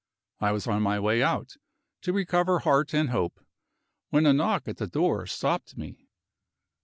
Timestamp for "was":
0.51-0.65